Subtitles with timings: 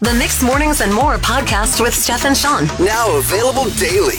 [0.00, 2.66] The Mixed Mornings and More podcast with Steph and Shawn.
[2.78, 4.18] Now available daily.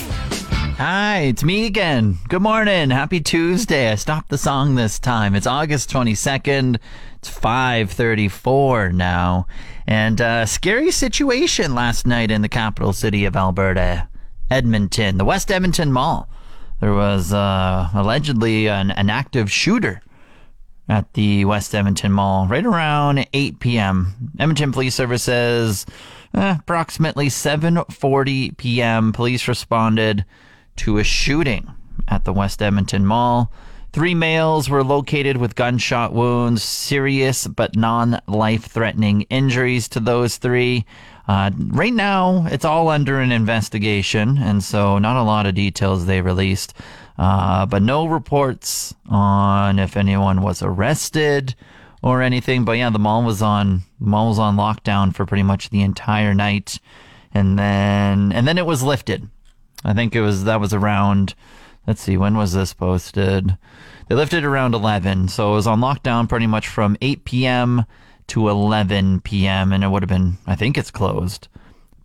[0.76, 2.18] Hi, it's me again.
[2.28, 2.90] Good morning.
[2.90, 3.90] Happy Tuesday.
[3.90, 5.36] I stopped the song this time.
[5.36, 6.80] It's August 22nd.
[7.16, 9.48] It's 5:34 now.
[9.88, 14.10] And uh scary situation last night in the capital city of Alberta,
[14.52, 16.28] Edmonton, the West Edmonton Mall.
[16.82, 20.02] There was uh allegedly an, an active shooter
[20.90, 24.32] at the West Edmonton Mall right around 8 p.m.
[24.40, 25.86] Edmonton Police Service says
[26.34, 29.14] eh, approximately 7:40 p.m.
[29.14, 30.26] police responded
[30.78, 31.72] to a shooting
[32.08, 33.52] at the West Edmonton Mall.
[33.92, 40.38] Three males were located with gunshot wounds, serious but non life threatening injuries to those
[40.38, 40.86] three.
[41.28, 46.06] Uh, right now, it's all under an investigation, and so not a lot of details
[46.06, 46.74] they released.
[47.20, 51.54] Uh, but no reports on if anyone was arrested
[52.02, 52.64] or anything.
[52.64, 56.34] But yeah, the mall was on mall was on lockdown for pretty much the entire
[56.34, 56.80] night,
[57.34, 59.28] and then and then it was lifted.
[59.84, 61.36] I think it was that was around.
[61.86, 63.58] Let's see, when was this posted?
[64.08, 67.86] They lifted around 11, so it was on lockdown pretty much from 8 p.m.
[68.28, 69.74] to 11 p.m.
[69.74, 71.48] and it would have been, I think it's closed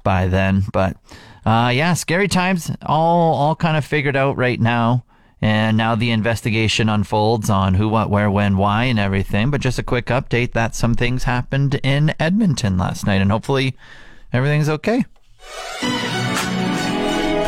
[0.03, 0.65] by then.
[0.73, 0.97] But
[1.45, 2.71] uh, yeah, scary times.
[2.85, 5.04] All all kind of figured out right now.
[5.45, 9.51] And now the investigation unfolds on who, what, where, when, why, and everything.
[9.51, 13.77] But just a quick update that some things happened in Edmonton last night, and hopefully
[14.33, 15.05] everything's okay.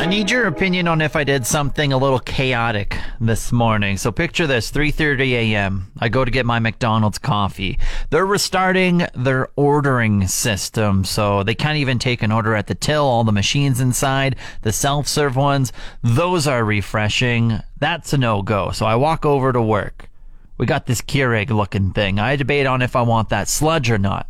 [0.07, 3.97] I need your opinion on if I did something a little chaotic this morning.
[3.97, 5.91] So picture this, 3:30 a.m.
[5.99, 7.77] I go to get my McDonald's coffee.
[8.11, 13.03] They're restarting their ordering system, so they can't even take an order at the till.
[13.03, 15.73] All the machines inside, the self-serve ones,
[16.05, 17.59] those are refreshing.
[17.81, 18.71] That's a no-go.
[18.71, 20.09] So I walk over to work.
[20.57, 22.21] We got this Keurig looking thing.
[22.21, 24.29] I debate on if I want that sludge or not.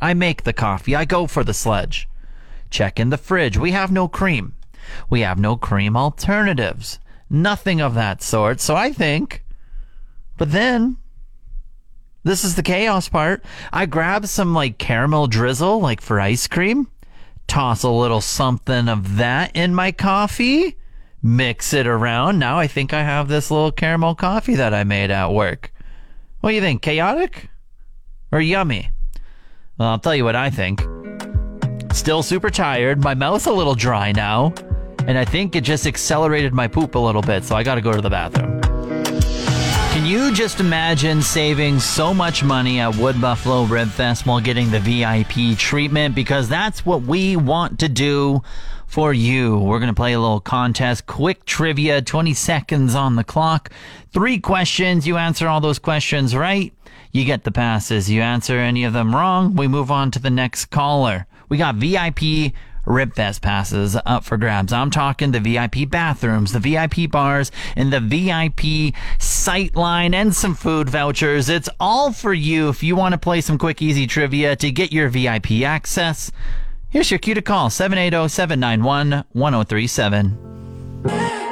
[0.00, 0.96] I make the coffee.
[0.96, 2.08] I go for the sludge.
[2.70, 3.56] Check in the fridge.
[3.56, 4.55] We have no cream.
[5.10, 6.98] We have no cream alternatives.
[7.28, 8.60] Nothing of that sort.
[8.60, 9.44] So I think.
[10.36, 10.98] But then.
[12.24, 13.44] This is the chaos part.
[13.72, 16.88] I grab some like caramel drizzle, like for ice cream.
[17.46, 20.76] Toss a little something of that in my coffee.
[21.22, 22.38] Mix it around.
[22.38, 25.72] Now I think I have this little caramel coffee that I made at work.
[26.40, 26.82] What do you think?
[26.82, 27.48] Chaotic?
[28.32, 28.90] Or yummy?
[29.78, 30.84] Well, I'll tell you what I think.
[31.92, 33.02] Still super tired.
[33.02, 34.52] My mouth's a little dry now.
[35.06, 37.92] And I think it just accelerated my poop a little bit, so I gotta go
[37.92, 38.60] to the bathroom.
[39.96, 44.70] Can you just imagine saving so much money at Wood Buffalo Rib Fest while getting
[44.70, 46.14] the VIP treatment?
[46.14, 48.42] Because that's what we want to do
[48.86, 49.58] for you.
[49.58, 53.70] We're going to play a little contest, quick trivia, 20 seconds on the clock.
[54.12, 55.06] Three questions.
[55.06, 56.74] You answer all those questions right.
[57.10, 58.10] You get the passes.
[58.10, 59.54] You answer any of them wrong.
[59.56, 61.26] We move on to the next caller.
[61.48, 62.52] We got VIP
[62.86, 64.72] Ribfest passes up for grabs.
[64.72, 70.54] I'm talking the VIP bathrooms, the VIP bars, and the VIP sight line and some
[70.54, 71.48] food vouchers.
[71.48, 74.92] It's all for you if you want to play some quick, easy trivia to get
[74.92, 76.30] your VIP access.
[76.88, 80.38] Here's your cue to call 780 791 1037.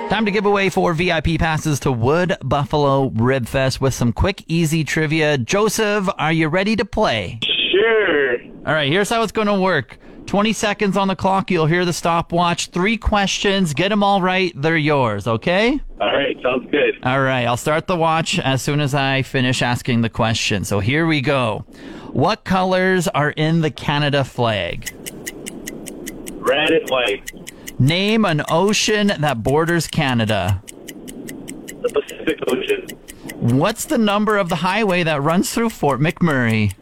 [0.08, 4.44] Time to give away four VIP passes to Wood Buffalo Rib Fest with some quick,
[4.46, 5.36] easy trivia.
[5.38, 7.40] Joseph, are you ready to play?
[7.72, 8.36] Sure.
[8.66, 9.98] All right, here's how it's going to work.
[10.26, 11.50] 20 seconds on the clock.
[11.50, 12.68] You'll hear the stopwatch.
[12.68, 13.74] Three questions.
[13.74, 14.52] Get them all right.
[14.54, 15.80] They're yours, okay?
[16.00, 16.94] All right, sounds good.
[17.02, 20.64] All right, I'll start the watch as soon as I finish asking the question.
[20.64, 21.64] So here we go.
[22.12, 24.90] What colors are in the Canada flag?
[26.32, 27.32] Red and white.
[27.80, 30.62] Name an ocean that borders Canada.
[30.66, 32.88] The Pacific Ocean.
[33.40, 36.72] What's the number of the highway that runs through Fort McMurray?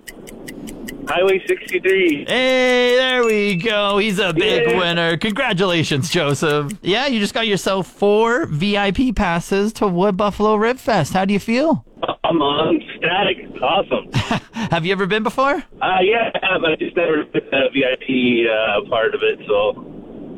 [1.13, 2.25] Highway 63.
[2.27, 3.99] Hey, there we go.
[3.99, 4.79] He's a big Yeah.
[4.79, 5.17] winner.
[5.19, 6.73] Congratulations, Joseph.
[6.81, 11.13] Yeah, you just got yourself four VIP passes to Wood Buffalo Rib Fest.
[11.13, 11.85] How do you feel?
[12.25, 13.39] I'm on static.
[13.41, 14.41] It's awesome.
[14.71, 15.63] Have you ever been before?
[15.83, 16.31] Uh, yeah,
[16.61, 19.85] but I just never did the VIP uh, part of it, so.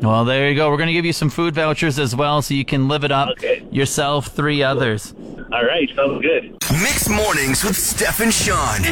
[0.03, 0.70] Well, there you go.
[0.70, 3.12] We're going to give you some food vouchers as well so you can live it
[3.12, 3.65] up Okay.
[3.70, 5.15] yourself, three others.
[5.53, 6.50] All right, sounds good.
[6.82, 8.82] Mixed mornings with Steph and Shawn.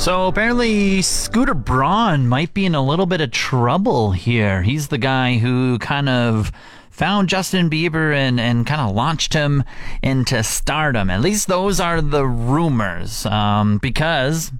[0.00, 4.62] So apparently, Scooter Braun might be in a little bit of trouble here.
[4.62, 6.50] He's the guy who kind of
[6.88, 9.62] found Justin Bieber and, and kind of launched him
[10.02, 11.10] into stardom.
[11.10, 13.26] At least those are the rumors.
[13.26, 14.50] Um, because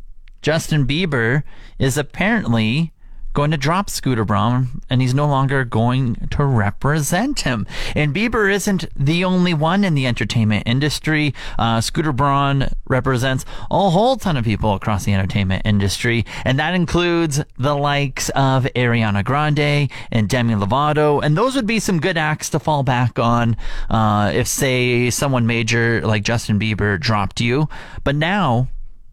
[0.43, 1.43] Justin Bieber
[1.79, 2.93] is apparently
[3.33, 7.67] going to drop Scooter Braun and he's no longer going to represent him.
[7.95, 11.35] And Bieber isn't the only one in the entertainment industry.
[11.59, 16.75] Uh, Scooter Braun represents a whole ton of people across the entertainment industry, and that
[16.75, 22.17] includes the likes of Ariana Grande and Demi Lovato, and those would be some good
[22.17, 23.57] acts to fall back on
[23.89, 27.69] uh, if, say, someone major like Justin Bieber dropped you.
[28.05, 28.69] But now,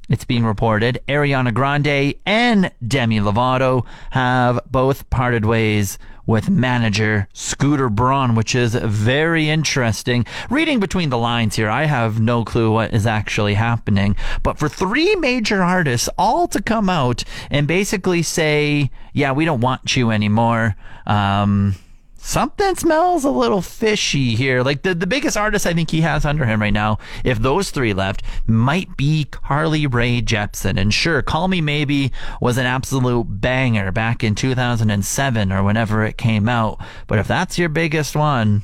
[0.10, 7.90] it's being reported Ariana Grande and Demi Lovato have both parted ways with manager Scooter
[7.90, 10.26] Braun, which is very interesting.
[10.50, 14.16] Reading between the lines here, I have no clue what is actually happening.
[14.44, 19.62] But for three major artists all to come out and basically say, yeah, we don't
[19.62, 20.76] want you anymore.
[21.06, 21.76] Um,
[22.18, 24.64] something smells a little fishy here.
[24.64, 27.72] Like the, the biggest artist I think he has under him right now, if those
[27.72, 30.80] three left, might be Carly Rae Jepsen.
[30.80, 32.12] And sure, Call Me Maybe
[32.42, 36.80] was an absolute banger back in 2007 or whenever it came out.
[37.08, 38.64] But if that's your biggest one,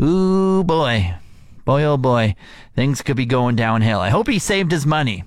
[0.00, 1.14] ooh boy,
[1.64, 2.34] boy oh boy,
[2.74, 4.00] things could be going downhill.
[4.00, 5.24] I hope he saved his money.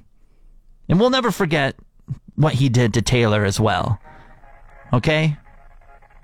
[0.88, 1.76] And we'll never forget
[2.36, 4.00] what he did to Taylor as well.
[4.94, 5.38] Okay?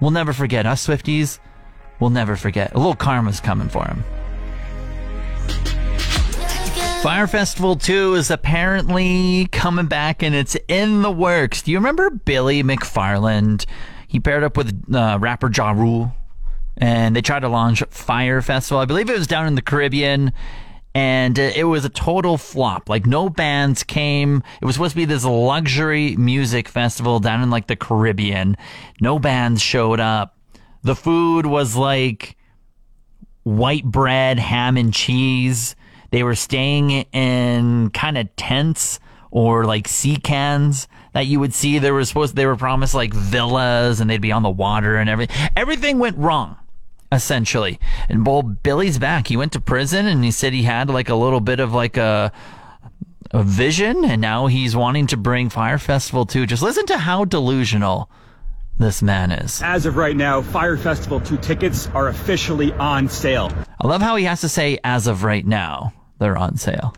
[0.06, 0.68] We'll never forget.
[0.68, 1.40] Us Swifties,
[2.00, 2.76] we'll never forget.
[2.76, 4.04] A little karma's coming for him.
[7.02, 11.64] Fyre Festival 2 is apparently coming back and it's in the works.
[11.64, 13.66] Do you remember Billy McFarland?
[14.08, 16.14] He paired up with uh, rapper Ja Rule
[16.78, 18.78] and they tried to launch Fyre Festival.
[18.78, 20.34] I believe it was down in the Caribbean
[20.96, 22.90] and uh, it was a total flop.
[22.90, 24.42] Like no bands came.
[24.62, 28.56] It was supposed to be this luxury music festival down in like the Caribbean.
[29.02, 30.38] No bands showed up.
[30.84, 32.38] The food was like
[33.44, 35.76] white bread, ham and cheese.
[36.12, 39.02] They were staying in kind of tents
[39.32, 41.78] or like sea cans that you would see.
[41.78, 45.10] They were supposed they were promised like villas and they'd be on the water and
[45.10, 45.50] everything.
[45.58, 46.56] Everything went wrong
[47.16, 47.80] essentially.
[48.10, 49.28] And well, Billy's back.
[49.28, 51.98] He went to prison and he said he had like a little bit of like
[51.98, 52.32] a
[53.32, 56.46] a vision and now he's wanting to bring Fyre Festival 2.
[56.46, 58.10] Just listen to how delusional
[58.78, 59.62] this man is.
[59.64, 63.52] As of right now, Fyre Festival 2 tickets are officially on sale.
[63.82, 66.94] I love how he has to say as of right now they're on sale.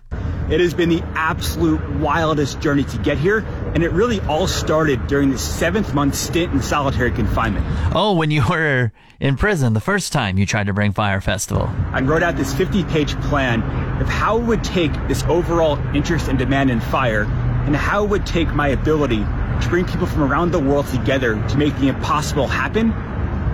[0.49, 3.41] It has been the absolute wildest journey to get here,
[3.73, 7.65] and it really all started during the seventh month stint in solitary confinement.
[7.95, 11.69] Oh, when you were in prison the first time you tried to bring Fyre Festival.
[11.91, 13.61] I wrote out this 50 page plan
[14.01, 18.09] of how it would take this overall interest and demand in Fyre, and how it
[18.09, 21.87] would take my ability to bring people from around the world together to make the
[21.87, 22.91] impossible happen,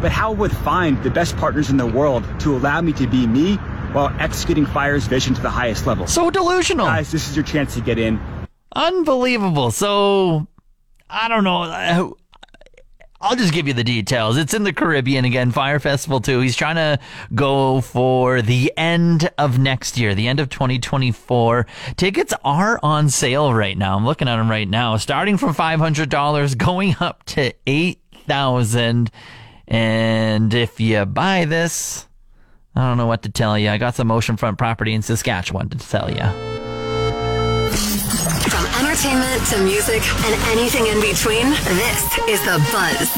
[0.02, 3.08] but how it would find the best partners in the world to allow me to
[3.08, 3.56] be me
[3.94, 6.08] while executing Fyre's vision to the highest level.
[6.08, 6.86] So delusional.
[6.86, 8.20] Guys, this is your chance to get in.
[8.76, 9.72] Unbelievable.
[9.72, 10.48] So,
[11.10, 11.64] I don't know.
[11.64, 12.10] Uh,
[13.24, 14.36] I'll just give you the details.
[14.36, 16.42] It's in the Caribbean again, Fyre Festival 2.
[16.42, 17.00] He's trying to
[17.34, 21.66] go for the end of next year, the end of 2024.
[21.96, 23.96] Tickets are on sale right now.
[23.96, 29.10] I'm looking at them right now, starting from $500, going up to 8000
[29.70, 32.08] And if you buy this,
[32.76, 33.70] I don't know what to tell you.
[33.70, 36.63] I got some oceanfront property in Saskatchewan to tell you.
[38.94, 43.10] Entertainment to music and anything in between, this is The Buzz.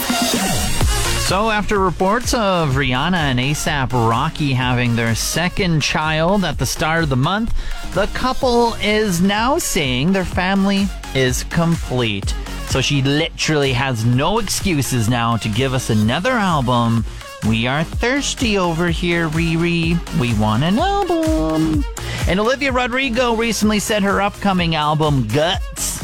[1.28, 7.04] So, after reports of Rihanna and ASAP Rocky having their second child at the start
[7.04, 7.54] of the month,
[7.94, 12.34] the couple is now saying their family is complete.
[12.70, 17.04] So, she literally has no excuses now to give us another album
[17.48, 20.00] we are thirsty over here, Riri.
[20.20, 21.86] We want an album.
[22.28, 26.04] And Olivia Rodrigo recently said her upcoming album, Guts,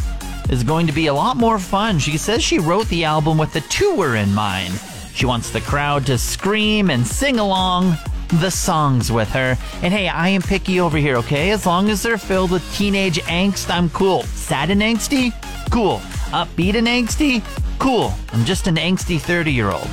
[0.52, 1.98] is going to be a lot more fun.
[1.98, 4.74] She says she wrote the album with the tour in mind.
[5.16, 7.98] She wants the crowd to scream and sing along
[8.40, 9.58] the songs with her.
[9.82, 11.50] And hey, I am picky over here, okay?
[11.50, 14.22] As long as they're filled with teenage angst, I'm cool.
[14.24, 15.34] Sad and angsty?
[15.72, 15.98] Cool.
[16.32, 17.44] Upbeat and angsty?
[17.80, 18.14] Cool.
[18.32, 19.92] I'm just an angsty 30 year old.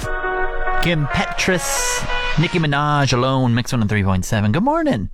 [0.82, 4.52] Kim Petras, Nicki Minaj alone, Mix 103.7.
[4.52, 5.08] Good morning.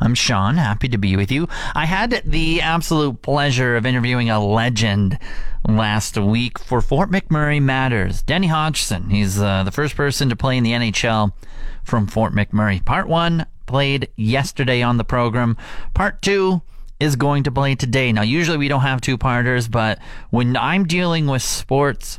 [0.00, 1.48] I'm Shawn, happy to be with you.
[1.74, 5.18] I had the absolute pleasure of interviewing a legend
[5.68, 8.20] last week for Fort McMurray Matters.
[8.22, 9.10] Danny Hodgson.
[9.10, 11.32] He's uh, the first person to play in the NHL
[11.84, 12.84] from Fort McMurray.
[12.84, 15.56] Part one played yesterday on the program.
[15.94, 16.62] Part two
[16.98, 18.12] is going to play today.
[18.12, 22.18] Now, usually we don't have two parters, but when I'm dealing with sports,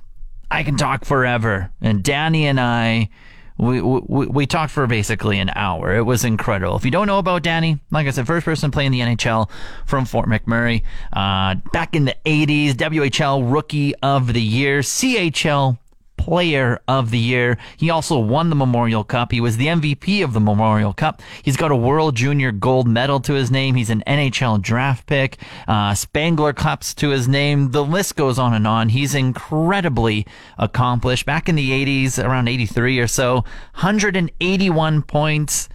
[0.50, 1.72] I can talk forever.
[1.82, 3.10] And Danny and I,
[3.58, 5.96] we, we, we talked for basically an hour.
[5.96, 6.76] It was incredible.
[6.76, 9.50] If you don't know about Danny, like I said, first person playing the NHL
[9.86, 10.84] from Fort McMurray.
[11.14, 15.78] Uh, back in the 80s, WHL Rookie of the Year, CHL
[16.26, 17.56] Player of the Year.
[17.78, 19.32] He also won the Memorial Cup.
[19.32, 21.22] He was the MVP of the Memorial Cup.
[21.44, 23.76] He's got a World Junior Gold Medal to his name.
[23.76, 27.70] He's an NHL draft pick, uh, Spengler Cups to his name.
[27.70, 28.90] The list goes on and on.
[28.90, 30.26] He's incredibly
[30.58, 31.28] accomplished.
[31.28, 33.36] Back in the 80s, around 83 or so,
[33.76, 35.70] 181 points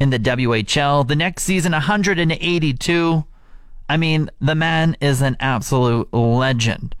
[0.00, 1.06] in the WHL.
[1.06, 3.24] The next season, 182.
[3.88, 6.96] I mean, the man is an absolute legend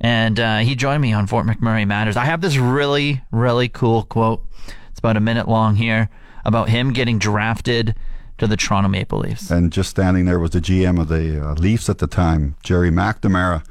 [0.00, 2.16] and uh, he joined me on Fort McMurray Matters.
[2.16, 4.44] I have this really, really cool quote.
[4.90, 6.08] It's about a minute long here
[6.44, 7.94] about him getting drafted
[8.38, 9.50] to the Toronto Maple Leafs.
[9.50, 12.90] And just standing there was the GM of the uh, Leafs at the time, Gerry
[12.90, 13.62] McNamara,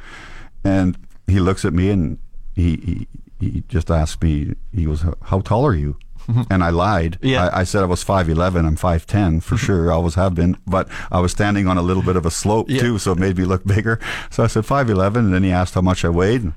[0.64, 2.20] and he looks at me and
[2.56, 3.08] he he,
[3.40, 4.54] he just asked me.
[4.74, 5.98] He goes, "How tall are you?"
[6.50, 7.18] and I lied.
[7.22, 7.48] Yeah.
[7.48, 8.66] I, I said I was 5'11.
[8.66, 9.92] I'm 5'10 for sure.
[9.92, 10.58] I always have been.
[10.68, 12.82] But I was standing on a little bit of a slope Yeah.
[12.82, 14.00] too, so it made me look bigger.
[14.30, 15.16] So I said 5'11.
[15.18, 16.42] And then he asked how much I weighed.
[16.44, 16.54] And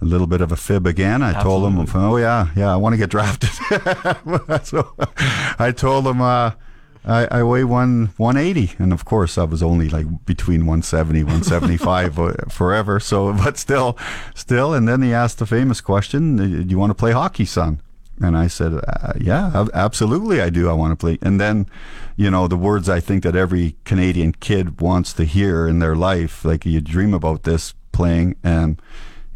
[0.00, 1.22] a little bit of a fib again.
[1.22, 3.50] I told him, oh, yeah, yeah, I want to get drafted.
[4.64, 4.92] so
[5.58, 6.52] I told him, uh,
[7.04, 12.18] I, I weigh one 180, and of course I was only like between 170, 175
[12.18, 13.00] uh, forever.
[13.00, 13.98] So, but still,
[14.34, 14.72] still.
[14.74, 17.80] And then he asked the famous question: "Do you want to play hockey, son?"
[18.22, 20.70] And I said, uh, "Yeah, absolutely, I do.
[20.70, 21.66] I want to play." And then,
[22.16, 25.96] you know, the words I think that every Canadian kid wants to hear in their
[25.96, 28.80] life, like you dream about this playing, and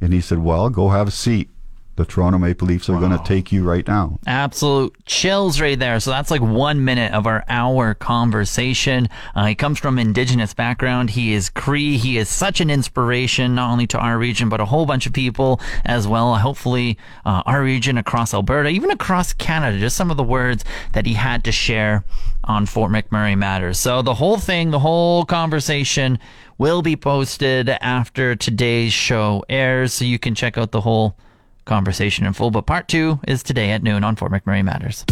[0.00, 1.50] and he said, "Well, go have a seat.
[1.96, 5.98] The Toronto Maple Leafs are going to take you right now." Absolute chills right there.
[6.00, 9.08] So that's like one minute of our hour conversation.
[9.34, 11.10] Uh, he comes from indigenous background.
[11.10, 11.96] He is Cree.
[11.96, 15.12] He is such an inspiration, not only to our region, but a whole bunch of
[15.12, 16.34] people as well.
[16.36, 21.06] Hopefully, uh, our region across Alberta, even across Canada, just some of the words that
[21.06, 22.04] he had to share
[22.44, 23.78] on Fort McMurray Matters.
[23.78, 26.18] So the whole thing, the whole conversation
[26.58, 29.92] will be posted after today's show airs.
[29.92, 31.16] So you can check out the whole
[31.66, 32.50] conversation in full.
[32.50, 35.04] But part two is today at noon on Fort McMurray Matters.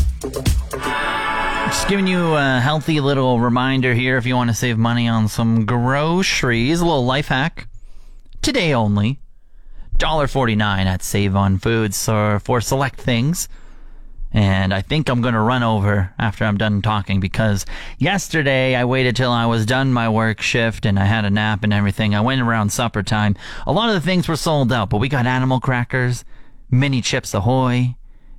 [1.66, 5.28] Just giving you a healthy little reminder here if you want to save money on
[5.28, 6.80] some groceries.
[6.80, 7.68] A little life hack.
[8.40, 9.18] Today only.
[9.98, 13.48] $1.49 at Save on Foods or for select things.
[14.32, 17.64] And I think I'm going to run over after I'm done talking because
[17.98, 21.62] yesterday I waited till I was done my work shift and I had a nap
[21.62, 22.16] and everything.
[22.16, 23.36] I went around supper time.
[23.64, 26.24] A lot of the things were sold out, but we got animal crackers,
[26.74, 27.94] mini chips ahoy,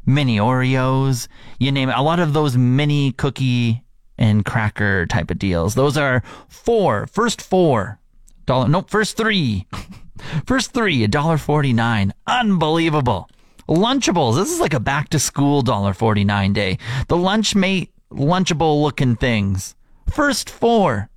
[0.06, 1.28] mini Oreos,
[1.60, 1.98] you name it.
[1.98, 3.84] A lot of those mini cookie
[4.18, 5.76] and cracker type of deals.
[5.76, 8.00] Those are four, first four
[8.46, 9.66] dollar, nope, first three,
[10.46, 12.14] first three, a dollar forty nine.
[12.28, 13.30] Unbelievable.
[13.68, 14.36] Lunchables.
[14.36, 16.78] This is like a back to school dollar forty nine day.
[17.08, 19.76] The Lunchmate Lunchable looking things.
[20.12, 21.10] First four,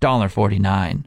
[0.00, 1.06] dollar forty nine.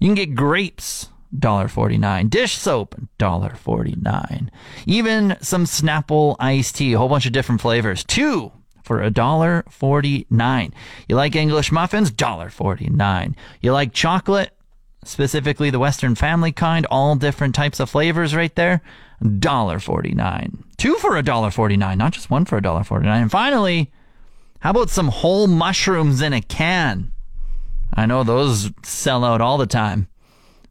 [0.00, 2.30] You can get grapes, $1.49.
[2.30, 4.48] Dish soap, $1.49.
[4.86, 8.04] Even some Snapple iced tea, a whole bunch of different flavors.
[8.04, 10.72] Two for $1.49.
[11.08, 12.10] You like English muffins?
[12.10, 13.34] $1.49.
[13.60, 14.56] You like chocolate?
[15.04, 18.82] Specifically the Western family kind, all different types of flavors right there.
[19.22, 20.64] $1.49.
[20.76, 23.06] Two for $1.49, not just one for $1.49.
[23.06, 23.90] And finally,
[24.60, 27.12] how about some whole mushrooms in a can?
[27.94, 30.08] I know those sell out all the time.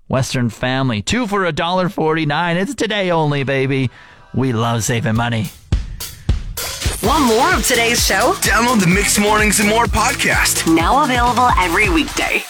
[0.09, 2.57] Western Family, two for a dollar forty-nine.
[2.57, 3.91] It's today only, baby.
[4.33, 5.51] We love saving money.
[7.03, 8.33] Want more of today's show?
[8.41, 10.65] Download the Mixed Mornings and More podcast.
[10.75, 12.43] Now available every weekday.